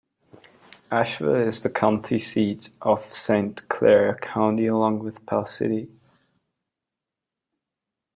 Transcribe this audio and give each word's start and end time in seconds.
Ashville 0.89 1.35
is 1.47 1.61
the 1.61 1.69
county 1.69 2.17
seat 2.17 2.71
of 2.81 3.13
Saint 3.15 3.69
Clair 3.69 4.15
County 4.19 4.65
along 4.65 4.97
with 5.03 5.23
Pell 5.27 5.45
City. 5.45 5.91